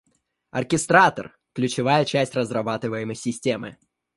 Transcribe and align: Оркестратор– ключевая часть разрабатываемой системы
Оркестратор– 0.49 1.37
ключевая 1.53 2.05
часть 2.05 2.33
разрабатываемой 2.33 3.13
системы 3.13 3.77